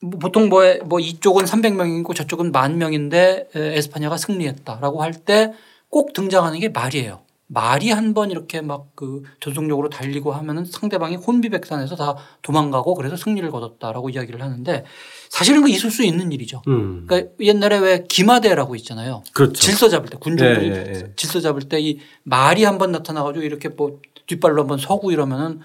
[0.00, 5.52] 뭐 보통 뭐, 뭐 이쪽은 300명이고 저쪽은 만 명인데 에, 에스파냐가 승리했다라고 할 때
[5.90, 7.20] 꼭 등장하는 게 말이에요.
[7.52, 14.10] 말이 한 번 이렇게 막그 전속력으로 달리고 하면은 상대방이 혼비백산해서 다 도망가고 그래서 승리를 거뒀다라고
[14.10, 14.84] 이야기를 하는데
[15.28, 16.62] 사실은 그 있을 수 있는 일이죠.
[16.68, 17.06] 음.
[17.08, 19.24] 그러니까 옛날에 왜 기마대라고 있잖아요.
[19.34, 19.54] 그렇죠.
[19.54, 21.12] 질서 잡을 때 군중들이 예, 예, 예.
[21.16, 25.58] 질서 잡을 때 이 말이 한 번 나타나가지고 이렇게 뭐 뒷발로 한번 서고 이러면은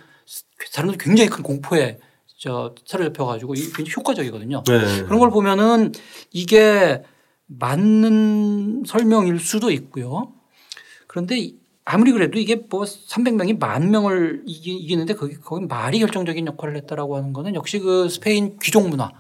[0.71, 1.99] 사람들이 굉장히 큰 공포에
[2.39, 4.63] 저 사로잡혀 가지고 이게 굉장히 효과적이거든요.
[4.65, 5.03] 네.
[5.03, 5.91] 그런 걸 보면은
[6.31, 7.03] 이게
[7.47, 10.31] 맞는 설명일 수도 있고요.
[11.07, 15.99] 그런데 이- 아무리 그래도 이게 뭐 300명이 만 명을 이기, 이기 는데 거기 거기 말이
[15.99, 19.11] 결정적인 역할을 했다라고 하는 거는 역시 그 스페인 귀족 문화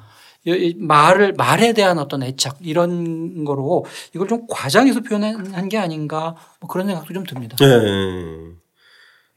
[0.77, 6.87] 말을 말에 대한 어떤 애착 이런 거로 이걸 좀 과장해서 표현한 게 아닌가 뭐 그런
[6.87, 7.55] 생각도 좀 듭니다.
[7.57, 8.55] 네.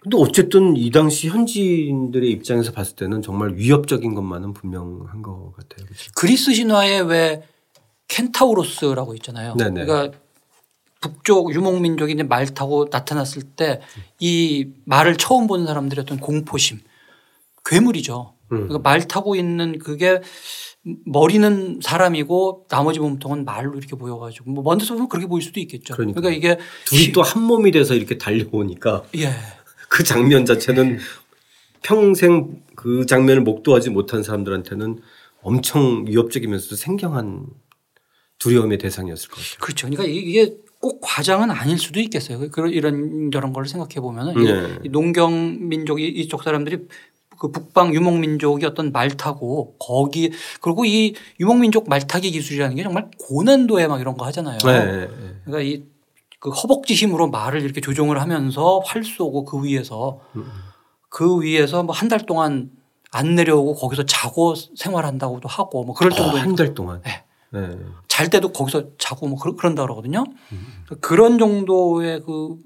[0.01, 5.87] 근데 어쨌든 이 당시 현지인들의 입장에서 봤을 때는 정말 위협적인 것만은 분명한 것 같아요.
[5.87, 6.11] 그렇죠?
[6.15, 7.43] 그리스 신화에 왜
[8.07, 9.55] 켄타우로스라고 있잖아요.
[9.57, 9.85] 네네.
[9.85, 10.19] 그러니까
[11.01, 13.81] 북쪽 유목민족이 이제 말 타고 나타났을 때
[14.21, 16.81] 이 말을 처음 보는 사람들의 어떤 공포심,
[17.65, 18.35] 괴물이죠.
[18.53, 18.67] 음.
[18.67, 20.21] 그러니까 말 타고 있는 그게
[21.05, 25.95] 머리는 사람이고 나머지 몸통은 말로 이렇게 보여가지고 뭐 먼 데서 보면 그렇게 보일 수도 있겠죠.
[25.95, 26.23] 그러니까요.
[26.23, 29.31] 그러니까 이게 둘이 또 한 몸이 돼서 이렇게 달려오니까 예.
[29.91, 30.99] 그 장면 자체는
[31.83, 34.99] 평생 그 장면을 목도하지 못한 사람들한테는
[35.43, 37.47] 엄청 위협적이면서도 생경한
[38.39, 39.59] 두려움의 대상이었을 것 같아요.
[39.61, 39.89] 그렇죠.
[39.89, 42.51] 그러니까 이게 꼭 과장은 아닐 수도 있겠어요.
[42.51, 44.79] 그런 이런 저런 걸 생각해 보면은 네.
[44.85, 46.87] 이 농경 민족이 이쪽 사람들이
[47.39, 52.77] 그 북방 유목 민족이 어떤 말 타고 거기 그리고 이 유목 민족 말 타기 기술이라는
[52.77, 54.59] 게 정말 고난도에 막 이런 거 하잖아요.
[54.59, 55.09] 네.
[55.45, 55.85] 그러니까 이
[56.41, 60.21] 그 허벅지 힘으로 말을 이렇게 조종을 하면서 활 쏘고 그 위에서
[61.09, 62.71] 그 위에서 뭐 한 달 동안
[63.11, 67.03] 안 내려오고 거기서 자고 생활한다고도 하고 뭐 그럴 정도 한달 동안.
[67.05, 67.25] 네.
[67.51, 67.79] 네.
[68.09, 70.25] 잘 때도 거기서 자고 뭐 그런- 그런다 그러거든요.
[71.01, 72.57] 그런 정도의 그,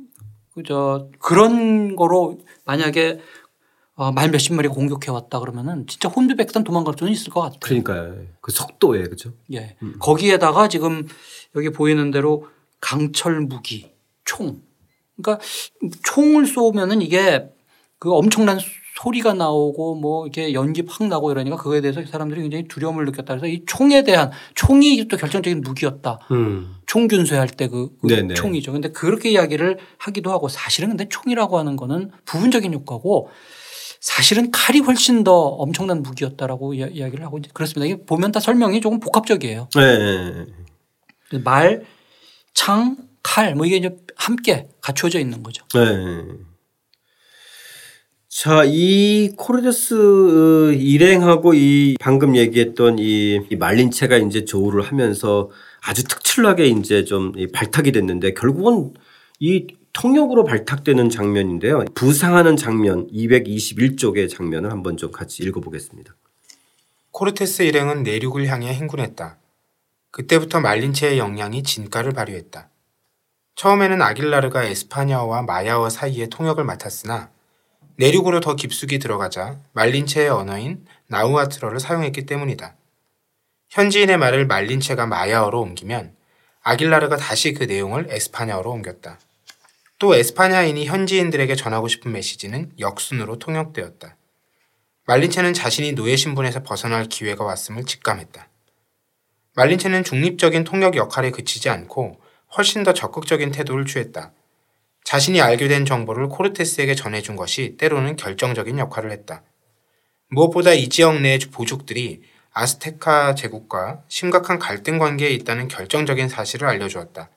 [0.55, 3.21] 그저 그런 거로 만약에
[3.95, 7.59] 어, 말 몇십 마리 공격해 왔다 그러면은 진짜 혼비백산 도망갈 수는 있을 것 같아요.
[7.61, 8.27] 그러니까요.
[8.41, 9.35] 그 속도에 그죠?
[9.53, 9.77] 예.
[10.01, 11.07] 거기에다가 지금
[11.55, 12.47] 여기 보이는 대로
[12.81, 13.93] 강철 무기,
[14.25, 14.63] 총.
[15.17, 15.45] 그러니까
[16.05, 17.51] 총을 쏘면은 이게
[17.99, 18.59] 그 엄청난
[19.03, 23.35] 소리가 나오고 뭐 이렇게 연기 팍 나고 이러니까 그거에 대해서 사람들이 굉장히 두려움을 느꼈다.
[23.35, 26.21] 그래서 이 총에 대한 총이 또 결정적인 무기였다.
[26.31, 26.77] 음.
[26.87, 28.35] 총균쇠할 때그 네네.
[28.35, 28.73] 총이죠.
[28.73, 33.29] 근데 그렇게 이야기를 하기도 하고 사실은 근데 총이라고 하는 거는 부분적인 효과고
[34.01, 37.87] 사실은 칼이 훨씬 더 엄청난 무기였다라고 이야- 이야기를 하고 이제 그렇습니다.
[37.93, 39.69] 이게 보면 다 설명이 조금 복합적이에요.
[39.75, 41.39] 네.
[41.45, 41.85] 말,
[42.55, 45.65] 창, 칼 뭐 이게 이제 함께 갖춰져 있는 거죠.
[45.75, 45.81] 네.
[48.35, 55.51] 자, 이 코르데스 어, 일행하고 이 방금 얘기했던 이, 이 말린 채가 이제 조우를 하면서
[55.83, 58.95] 아주 특출나게 이제 좀이 발탁이 됐는데 결국은
[59.39, 61.85] 이 통역으로 발탁되는 장면인데요.
[61.95, 66.15] 부상하는 장면 221쪽의 장면을 한번 좀 같이 읽어보겠습니다.
[67.11, 69.37] 코르테스 일행은 내륙을 향해 행군했다.
[70.11, 72.71] 그때부터 말린체의 역량이 진가를 발휘했다.
[73.57, 77.31] 처음에는 아길라르가 에스파냐어와 마야어 사이의 통역을 맡았으나
[77.97, 82.77] 내륙으로 더 깊숙이 들어가자 말린체의 언어인 나우아틀어를 사용했기 때문이다.
[83.71, 86.15] 현지인의 말을 말린체가 마야어로 옮기면
[86.63, 89.19] 아길라르가 다시 그 내용을 에스파냐어로 옮겼다.
[89.99, 94.17] 또 에스파냐인이 현지인들에게 전하고 싶은 메시지는 역순으로 통역되었다.
[95.07, 98.49] 말린체는 자신이 노예 신분에서 벗어날 기회가 왔음을 직감했다.
[99.55, 102.21] 말린체는 중립적인 통역 역할에 그치지 않고
[102.57, 104.33] 훨씬 더 적극적인 태도를 취했다.
[105.05, 109.43] 자신이 알게 된 정보를 코르테스에게 전해준 것이 때로는 결정적인 역할을 했다.
[110.29, 117.31] 무엇보다 이 지역 내 보족들이 아스테카 제국과 심각한 갈등 관계에 있다는 결정적인 사실을 알려주었다.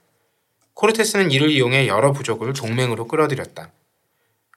[0.74, 3.72] 코르테스는 이를 이용해 여러 부족을 동맹으로 끌어들였다.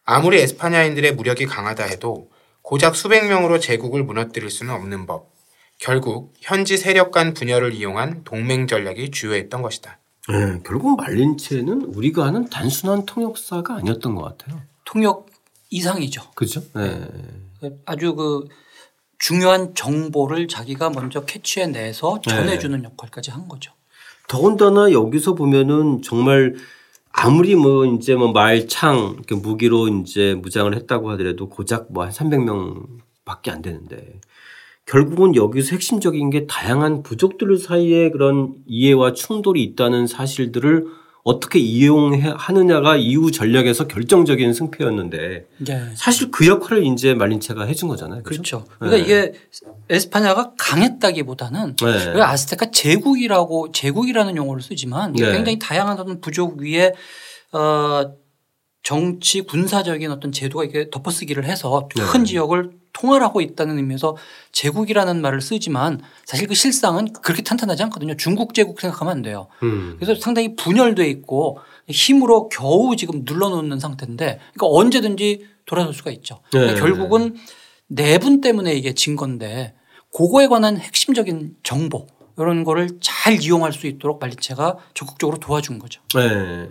[0.05, 2.31] 아무리 에스파냐인들의 무력이 강하다 해도
[2.63, 5.33] 고작 수백 명으로 제국을 무너뜨릴 수는 없는 법.
[5.79, 9.99] 결국 현지 세력 간 분열을 이용한 동맹 전략이 주요했던 것이다.
[10.29, 14.61] 네, 결국 말린체는 우리가 아는 단순한 통역사가 아니었던 것 같아요.
[14.85, 15.27] 통역
[15.71, 16.31] 이상이죠.
[16.35, 16.63] 그죠?
[16.75, 17.09] 네.
[17.87, 18.47] 아주 그
[19.19, 22.31] 중요한 정보를 자기가 먼저 캐치해내서 네.
[22.31, 22.85] 전해주는 네.
[22.85, 23.73] 역할까지 한 거죠.
[24.29, 26.55] 더군다나 여기서 보면은 정말
[27.11, 32.87] 아무리 뭐 이제 뭐 말창 무기로 이제 무장을 했다고 하더라도 고작 뭐 한 300명
[33.25, 34.21] 밖에 안 되는데
[34.89, 40.87] 결국은 여기서 핵심적인 게 다양한 부족들 사이에 그런 이해와 충돌이 있다는 사실들을
[41.25, 45.91] 어떻게 이용하느냐가 이후 전략에서 결정적인 승패였는데 네.
[45.95, 48.23] 사실 그 역할을 이제 말린체가 해준 거잖아요.
[48.23, 48.65] 그렇죠.
[48.65, 48.77] 그렇죠?
[48.79, 49.03] 그러니까 네.
[49.03, 49.33] 이게
[49.91, 52.23] 에스파냐가 강했다기보다는 네.
[52.23, 55.33] 아스테카 제국이라고 제국이라는 용어를 쓰지만 네.
[55.33, 56.95] 굉장히 다양한 어떤 부족 위에
[57.53, 58.15] 어
[58.83, 62.27] 정치 군사적인 어떤 제도가 이게 덮어쓰기를 해서 큰 네.
[62.27, 64.17] 지역을 통할하고 있다는 의미에서
[64.53, 68.17] 제국이라는 말을 쓰지만 사실 그 실상은 그렇게 탄탄하지 않거든요.
[68.17, 69.49] 중국 제국 생각하면 안 돼요.
[69.63, 69.97] 음.
[69.99, 71.59] 그래서 상당히 분열돼 있고
[71.89, 76.41] 힘으로 겨우 지금 눌러놓는 상태인데 그러니까 언제든지 돌아설 수가 있죠.
[76.51, 76.81] 그러니까 네.
[76.81, 77.37] 결국은
[77.87, 79.75] 내분 때문에 이게 진 건데
[80.13, 82.07] 그거에 관한 핵심적인 정보
[82.37, 86.03] 이런 거를 잘 이용할 수 있도록 말리체가 적극적으로 도와준 거죠.
[86.15, 86.69] 네.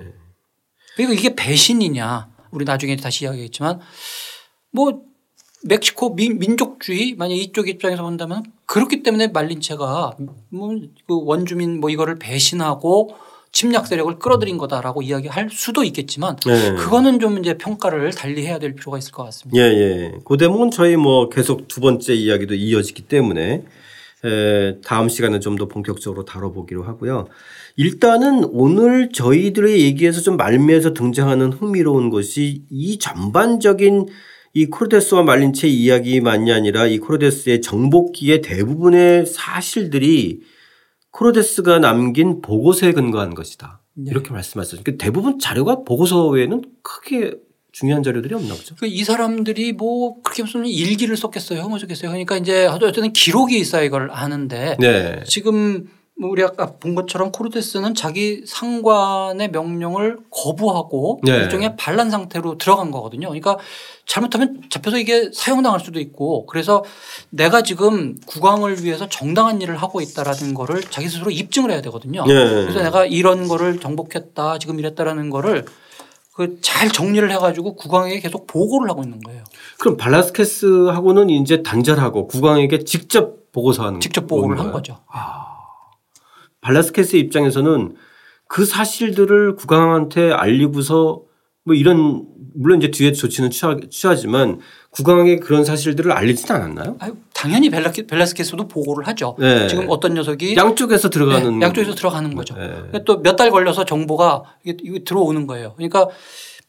[0.95, 3.79] 그리고 이게 배신이냐 우리 나중에 다시 이야기했지만
[4.71, 5.06] 뭐
[5.67, 10.17] 멕시코 민, 족주의 만약 이쪽 입장에서 본다면 그렇기 때문에 말린체가
[10.49, 10.75] 뭐
[11.07, 13.15] 그 원주민 뭐 이거를 배신하고
[13.51, 16.75] 침략 세력을 끌어들인 거다라고 이야기할 수도 있겠지만 네.
[16.75, 19.59] 그거는 좀 이제 평가를 달리 해야 될 필요가 있을 것 같습니다.
[19.59, 20.11] 예, 예.
[20.25, 23.63] 그 대목은 저희 뭐 계속 두 번째 이야기도 이어지기 때문에
[24.25, 27.27] 에, 다음 시간에 좀 더 본격적으로 다뤄보기로 하고요.
[27.77, 34.07] 일단은 오늘 저희들의 얘기에서 좀 말미에서 등장하는 흥미로운 것이 이 전반적인
[34.57, 40.39] 이 코르테스와 말린체 이야기만이 아니라 이 코르테스의 정복기의 대부분의 사실들이
[41.11, 43.83] 코르테스가 남긴 보고서에 근거한 것이다.
[43.93, 44.09] 네.
[44.09, 44.81] 이렇게 말씀하셨어요.
[44.81, 47.35] 그러니까 대부분 자료가 보고서 외에는 크게
[47.71, 48.73] 중요한 자료들이 없나 보죠.
[48.77, 52.09] 그이 사람들이 뭐 그렇게 무슨 일기를 썼겠어요, 뭐 썼겠어요.
[52.09, 55.21] 그러니까 이제 어쨌든 기록이 있어야 이걸 아는데 네.
[55.27, 55.85] 지금
[56.19, 61.37] 뭐 우리 아까 본 것처럼 코르테스는 자기 상관의 명령을 거부하고 네.
[61.37, 63.27] 일종의 반란 상태로 들어간 거거든요.
[63.27, 63.57] 그러니까
[64.05, 66.83] 잘못하면 잡혀서 이게 사용당할 수도 있고 그래서
[67.29, 72.25] 내가 지금 국왕을 위해서 정당한 일을 하고 있다라는 거를 자기 스스로 입증을 해야 되거든요.
[72.25, 72.33] 네.
[72.33, 75.65] 그래서 내가 이런 거를 정복했다 지금 이랬다라는 거를
[76.33, 79.43] 그 잘 정리를 해가지고 국왕에게 계속 보고를 하고 있는 거예요.
[79.79, 84.99] 그럼 발라스케스하고는 이제 단절하고 국왕에게 직접 보고서 하는 직접 보고를 한 거죠.
[85.07, 85.56] 아.
[86.61, 87.95] 발라스케스 입장에서는
[88.47, 91.21] 그 사실들을 국왕한테 알리고서
[91.65, 94.59] 뭐 이런 물론 이제 뒤에 조치는 취하, 지만
[94.91, 96.95] 국왕에 그런 사실들을 알리지는 않았나요?
[96.99, 99.35] 아유, 당연히 벨라스케스도 보고를 하죠.
[99.37, 99.67] 네.
[99.67, 102.55] 지금 어떤 녀석이 양쪽에서 들어가는 네, 양쪽에서 들어가는 거죠.
[102.55, 103.03] 네.
[103.03, 105.73] 또몇 달 걸려서 정보가 이게 들어오는 거예요.
[105.75, 106.07] 그러니까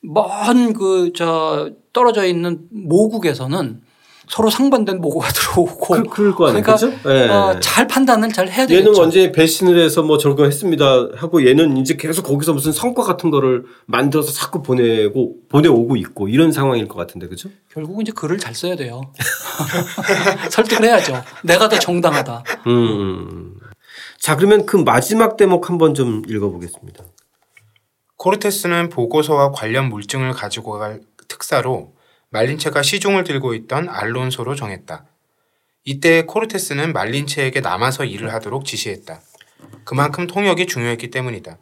[0.03, 3.81] 먼 그 저 떨어져 있는 모국에서는
[4.29, 6.63] 서로 상반된 보고가 들어오고 그, 그럴 거 아니에요.
[6.63, 7.29] 그러니까 네.
[7.29, 8.91] 어, 잘 판단을 잘 해야 되겠죠.
[8.91, 13.31] 얘는 언제 배신을 해서 뭐 저거 했습니다 하고 얘는 이제 계속 거기서 무슨 성과 같은
[13.31, 17.49] 거를 만들어서 자꾸 보내고 보내오고 있고 이런 상황일 것 같은데 그죠?
[17.73, 19.01] 결국은 이제 글을 잘 써야 돼요.
[20.51, 21.23] 설득을 해야죠.
[21.43, 22.43] 내가 더 정당하다.
[22.67, 23.55] 음, 음, 음.
[24.21, 27.05] 자 그러면 그 마지막 대목 한번 좀 읽어보겠습니다.
[28.17, 31.93] 코르테스는 보고서와 관련 물증을 가지고 갈 특사로
[32.31, 35.07] 말린체가 시중을 들고 있던 알론소로 정했다.
[35.85, 39.21] 이때 코르테스는 말린체에게 남아서 일을 하도록 지시했다.
[39.85, 41.59] 그만큼 통역이 중요했기 때문이다.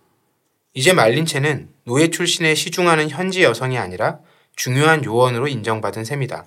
[0.74, 4.18] 이제 말린체는 노예 출신에 시중하는 현지 여성이 아니라
[4.56, 6.46] 중요한 요원으로 인정받은 셈이다.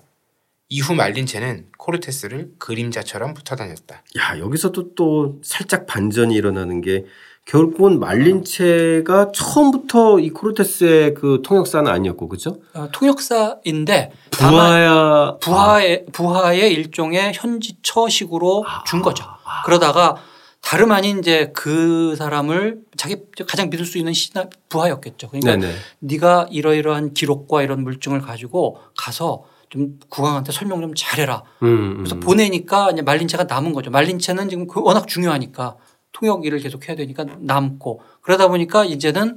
[0.68, 4.04] 이후 말린체는 코르테스를 그림자처럼 붙어 다녔다.
[4.18, 7.06] 야, 여기서도 또 살짝 반전이 일어나는 게
[7.50, 12.58] 결국은 말린체가 처음부터 이 코르테스의 그 통역사는 아니었고 그죠?
[12.74, 16.12] 어, 통역사인데 부하야 부하의 아.
[16.12, 18.84] 부하의 일종의 현지 처식으로 아.
[18.84, 19.24] 준 거죠.
[19.24, 19.62] 아.
[19.64, 20.14] 그러다가
[20.60, 23.16] 다름 아닌 이제 그 사람을 자기
[23.48, 25.30] 가장 믿을 수 있는 신하 부하였겠죠.
[25.30, 25.74] 그러니까 네네.
[25.98, 31.42] 네가 이러이러한 기록과 이런 물증을 가지고 가서 좀 국왕한테 설명 좀 잘해라.
[31.64, 31.96] 음, 음.
[31.96, 33.90] 그래서 보내니까 이제 말린 채가 남은 거죠.
[33.90, 35.76] 말린 채는 지금 그 워낙 중요하니까
[36.12, 39.36] 통역 일을 계속 해야 되니까 남고 그러다 보니까 이제는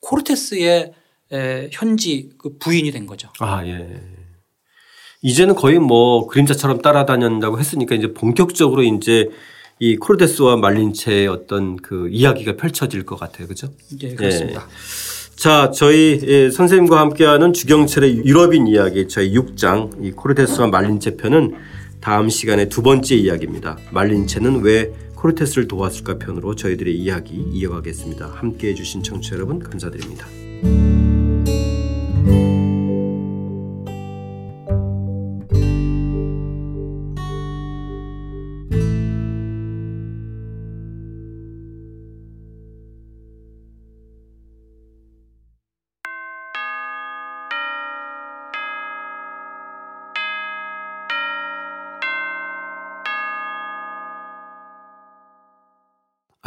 [0.00, 0.92] 코르테스의
[1.72, 3.28] 현지 그 부인이 된 거죠.
[3.40, 4.00] 아, 예.
[5.22, 9.30] 이제는 거의 뭐 그림자처럼 따라다닌다고 했으니까 이제 본격적으로 이제
[9.80, 13.48] 이 코르테스와 말린체의 어떤 그 이야기가 펼쳐질 것 같아요.
[13.48, 13.68] 그죠?
[14.02, 14.60] 예, 그렇습니다.
[14.60, 15.36] 예.
[15.36, 21.56] 자, 저희 예, 선생님과 함께하는 주경철의 유럽인 이야기 저희 6장 이 코르테스와 말린체 편은
[22.00, 23.78] 다음 시간에 두 번째 이야기입니다.
[23.90, 24.92] 말린체는 왜
[25.24, 28.26] 코르테스를 도왔을까 편으로 저희들의 이야기 이어가겠습니다.
[28.26, 30.26] 함께 해 주신 청취자 여러분 감사드립니다.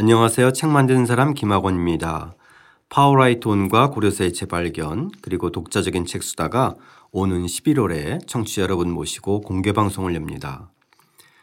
[0.08, 0.54] 안녕하세요.
[0.54, 2.34] 책 만드는 사람 김학원입니다.
[2.88, 6.76] 파워라이터 온과 고려사의 재발견 그리고 독자적인 책 수다가
[7.12, 10.72] 오는 11월에 청취자 여러분 모시고 공개 방송을 엽니다.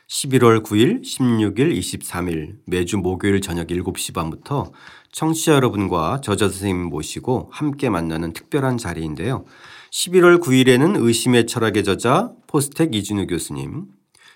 [0.08, 4.72] 11월 9일, 16일, 23일 매주 목요일 저녁 7시 반부터
[5.12, 9.44] 청취자 여러분과 저자 선생님 모시고 함께 만나는 특별한 자리인데요.
[9.92, 13.88] 11월 9일에는 의심의 철학의 저자 포스텍 이진우 교수님,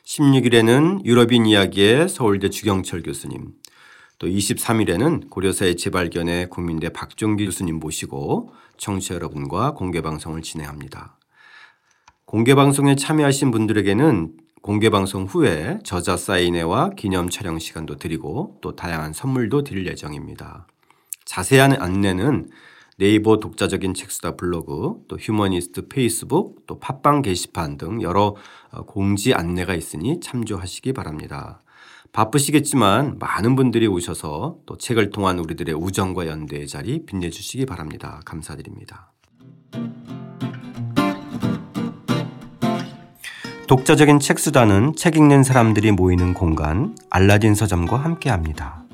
[0.04, 3.54] 16일에는 유럽인 이야기의 서울대 주경철 교수님,
[4.18, 11.18] 또 23일에는 고려사의 재발견에 국민대 박종기 교수님 모시고 청취자 여러분과 공개 방송을 진행합니다.
[12.24, 19.12] 공개 방송에 참여하신 분들에게는 공개 방송 후에 저자 사인회와 기념 촬영 시간도 드리고 또 다양한
[19.12, 20.66] 선물도 드릴 예정입니다.
[21.24, 22.50] 자세한 안내는
[22.98, 28.34] 네이버 독자적인 책수다 블로그, 또 휴머니스트 페이스북, 또 팟빵 게시판 등 여러
[28.86, 31.62] 공지 안내가 있으니 참조하시기 바랍니다.
[32.12, 38.20] 바쁘시겠지만 많은 분들이 오셔서 또 책을 통한 우리들의 우정과 연대의 자리 빛내주시기 바랍니다.
[38.24, 39.12] 감사드립니다.
[43.68, 48.87] 독자적인 책수단은 책 읽는 사람들이 모이는 공간 알라딘 서점과 함께합니다.